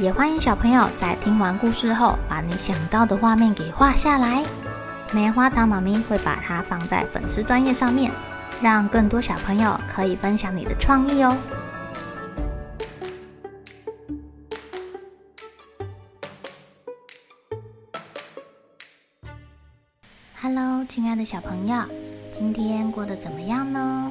[0.00, 4.44] 也欢迎小朋友在听完故事后，把你想到的画面给画下来。
[5.12, 8.10] 棉花糖妈咪会把它放在粉丝专页上面，
[8.60, 11.36] 让更多小朋友可以分享你的创意哦。
[20.42, 21.84] Hello，亲爱的小朋友，
[22.36, 24.10] 今天过得怎么样呢？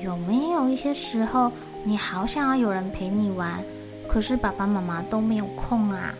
[0.00, 1.52] 有没有一些时候，
[1.84, 3.62] 你好想要有人陪你玩？
[4.14, 6.14] 可是爸爸妈妈都没有空啊，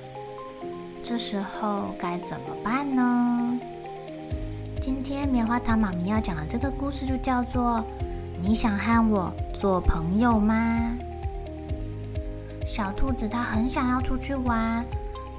[1.00, 3.56] 这时候该怎么办呢？
[4.80, 7.84] 今天棉花糖妈咪要讲的这个故事就叫做
[8.42, 10.90] “你想和我做朋友吗？”
[12.66, 14.84] 小兔子它很想要出去玩，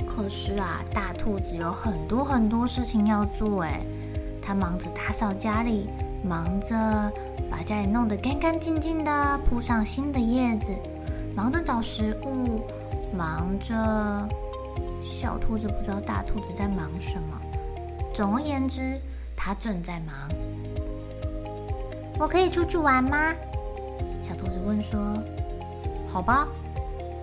[0.07, 3.81] 可是啊，大兔子有很多很多事情要做，哎，
[4.41, 5.89] 它忙着打扫家里，
[6.23, 6.73] 忙着
[7.51, 10.71] 把家里弄得干干净净的，铺上新的叶子。
[11.35, 12.61] 忙着找食物，
[13.13, 13.75] 忙着，
[15.01, 17.41] 小兔子不知道大兔子在忙什么。
[18.13, 18.97] 总而言之，
[19.35, 20.15] 它正在忙。
[22.17, 23.33] 我可以出去玩吗？
[24.21, 24.97] 小兔子问说。
[26.07, 26.47] 好吧，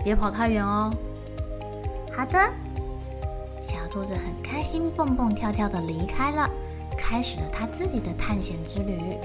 [0.04, 0.92] 别跑太远哦。
[2.14, 2.38] 好的。
[3.62, 6.46] 小兔子很开心，蹦蹦跳跳的离开了，
[6.98, 9.16] 开始了它自己的探险之旅。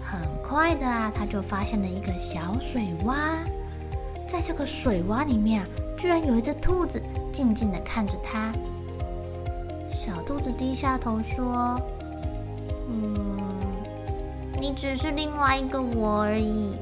[0.00, 3.38] 很快的啊，它就发现了一个小水洼。
[4.26, 7.00] 在这个水洼里面啊，居然有一只兔子
[7.32, 8.52] 静静的看着它。
[9.92, 11.80] 小兔子低下头说
[12.90, 13.38] ：“嗯，
[14.60, 16.72] 你只是另外一个我而已。”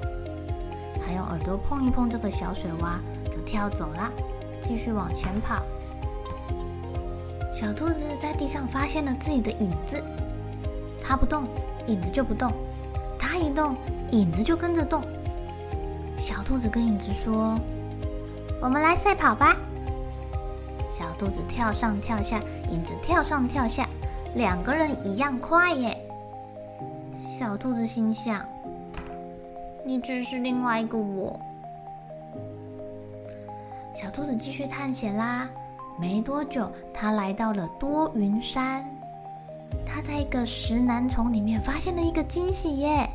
[1.04, 2.98] 它用耳朵碰一碰这个小水洼，
[3.30, 4.10] 就跳走了，
[4.62, 5.62] 继续往前跑。
[7.52, 10.02] 小兔子在地上发现了自己的影子，
[11.02, 11.44] 它不动，
[11.86, 12.50] 影子就不动；
[13.18, 13.76] 它一动，
[14.12, 15.02] 影子就跟着动。
[16.22, 17.58] 小兔子跟影子说
[18.62, 19.56] ：“我们来赛跑吧。”
[20.88, 22.40] 小兔子跳上跳下，
[22.70, 23.88] 影子跳上跳下，
[24.36, 26.00] 两个人一样快耶。
[27.12, 28.46] 小兔子心想
[29.84, 31.40] ：“你只是另外一个我。”
[33.92, 35.50] 小兔子继续探险啦。
[35.98, 38.88] 没多久，它来到了多云山。
[39.84, 43.10] 它在一个石楠丛里面发现了一个惊喜耶！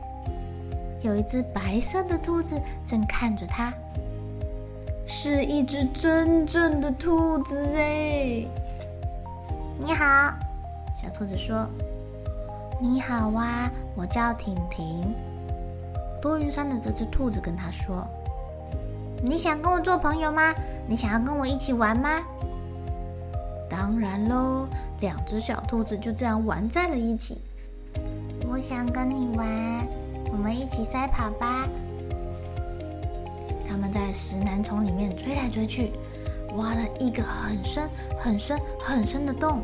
[1.02, 3.74] 有一只白色的兔子正看着它，
[5.06, 8.46] 是一只真正的兔子哎！
[9.80, 10.34] 你好，
[11.02, 11.68] 小兔子说
[12.82, 15.14] ：“你好啊，我叫婷婷。”
[16.20, 18.06] 多云山的这只兔子跟他说
[19.22, 20.54] ：“你想跟我做朋友吗？
[20.88, 22.10] 你想要跟我一起玩吗？”
[23.70, 24.68] 当然喽，
[25.00, 27.38] 两只小兔子就这样玩在了一起。
[28.50, 29.88] 我想跟你玩。
[30.68, 31.66] 一起赛跑吧！
[33.66, 35.94] 他们在石楠丛里面追来追去，
[36.58, 37.90] 挖了一个很深、
[38.20, 39.62] 很深、很深的洞，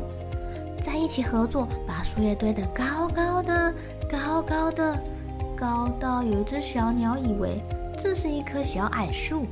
[0.80, 3.74] 在一起合作，把树叶堆得高高的、
[4.10, 4.98] 高高的，
[5.54, 7.62] 高到有一只小鸟以为
[7.98, 9.44] 这是一棵小矮树。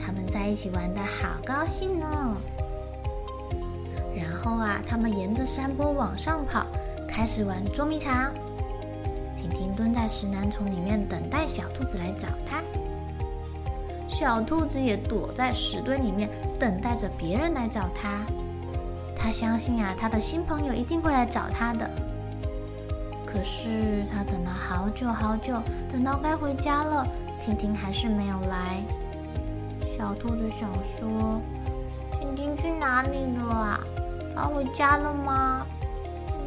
[0.00, 2.36] 他们在一起玩得好高兴呢。
[4.16, 6.64] 然后啊，他们沿着山坡往上跑，
[7.08, 8.32] 开始玩捉迷藏。
[9.50, 12.62] 婷蹲在石楠丛里面等待小兔子来找它，
[14.06, 16.28] 小兔子也躲在石堆里面
[16.58, 18.20] 等待着别人来找它。
[19.16, 21.90] 它相信啊，它的新朋友一定会来找它的。
[23.26, 25.60] 可是它等了好久好久，
[25.92, 27.06] 等到该回家了，
[27.44, 28.82] 婷婷还是没有来。
[29.96, 31.40] 小兔子想说
[32.20, 33.80] ：“婷婷去哪里了啊？
[34.34, 35.66] 她回家了吗？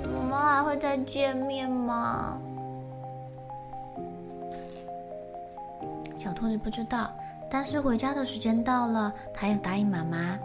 [0.03, 2.39] 我们还会再见面吗？”
[6.21, 7.11] 小兔子不知道，
[7.49, 10.37] 但是回家的时间到了，它要答应妈妈，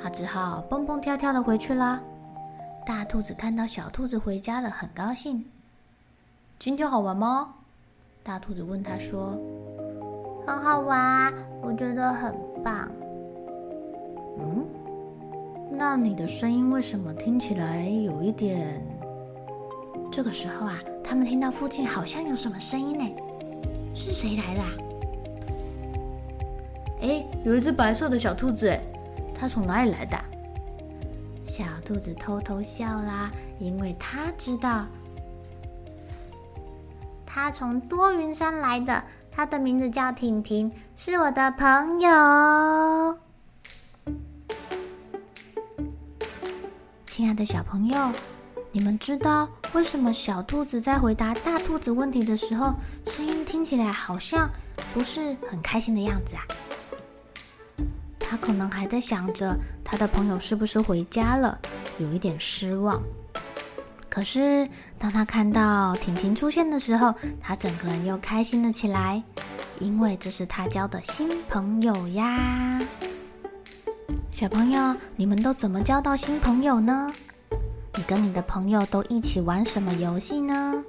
[0.00, 2.00] 它只好蹦蹦跳跳的回去啦。
[2.86, 5.44] 大兔子看到小兔子回家了，很高兴。
[6.60, 7.52] 今天好玩吗？
[8.22, 9.36] 大兔子问他说
[10.46, 12.32] ：“很好玩，我觉得很
[12.62, 12.88] 棒。”
[14.38, 14.64] 嗯，
[15.72, 18.80] 那你的声音为什么听起来有一点……
[20.12, 23.04] 这个时候啊，他们听到附近好像有什么声音呢？
[23.96, 24.64] 是谁来啦？
[27.00, 28.80] 哎，有一只白色的小兔子，哎，
[29.34, 30.16] 它从哪里来的？
[31.44, 34.86] 小兔子偷偷笑啦，因为它知道，
[37.24, 43.18] 它从多云山来的，它的名字叫婷婷，是我的朋友。
[47.06, 48.12] 亲爱的小朋友，
[48.76, 52.74] 你们知道为什么小兔子在回答大兔子问题的时候，
[53.06, 54.50] 声音听起来好像
[54.92, 56.44] 不是很开心的样子啊？
[58.18, 61.58] 他可能还在想着他的朋友是不是回家了，
[61.96, 63.02] 有一点失望。
[64.10, 64.68] 可是
[64.98, 69.22] 当他看到婷婷出现的时候，他整个人又开心了起来，
[69.80, 72.78] 因为这是他交的新朋友呀。
[74.30, 77.10] 小朋友，你们都怎么交到新朋友呢？
[77.96, 80.84] 你跟你的朋友都一起玩什么游戏呢？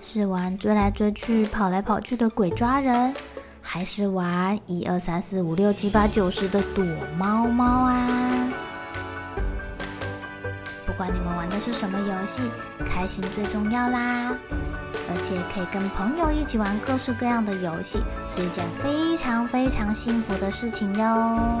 [0.00, 3.14] 是玩追来追去、跑来跑去的鬼抓人？
[3.62, 6.84] 还是玩一二三四五六七八九十的躲
[7.16, 8.48] 猫猫啊！
[10.84, 12.42] 不管你们玩的是什么游戏，
[12.84, 14.34] 开心最重要啦！
[15.12, 18.00] 而且可以跟朋友一起玩各式各样的游戏，
[18.34, 21.60] 是一件非常非常幸福的事情哟。